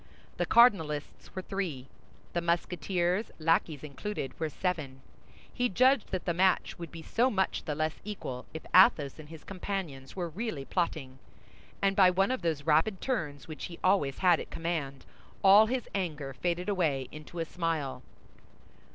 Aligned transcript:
The 0.37 0.47
cardinalists 0.47 1.35
were 1.35 1.43
three; 1.43 1.85
the 2.33 2.41
Musketeers, 2.41 3.29
lackeys 3.37 3.83
included, 3.83 4.39
were 4.39 4.49
seven. 4.49 5.01
He 5.53 5.69
judged 5.69 6.09
that 6.09 6.25
the 6.25 6.33
match 6.33 6.79
would 6.79 6.91
be 6.91 7.03
so 7.03 7.29
much 7.29 7.65
the 7.65 7.75
less 7.75 8.01
equal, 8.03 8.47
if 8.51 8.65
Athos 8.73 9.19
and 9.19 9.29
his 9.29 9.43
companions 9.43 10.15
were 10.15 10.29
really 10.29 10.65
plotting; 10.65 11.19
and 11.83 11.95
by 11.95 12.09
one 12.09 12.31
of 12.31 12.41
those 12.41 12.63
rapid 12.63 12.99
turns 12.99 13.47
which 13.47 13.65
he 13.65 13.77
always 13.83 14.17
had 14.17 14.39
at 14.39 14.49
command, 14.49 15.05
all 15.43 15.67
his 15.67 15.87
anger 15.93 16.33
faded 16.33 16.67
away 16.67 17.07
into 17.11 17.37
a 17.37 17.45
smile. 17.45 18.01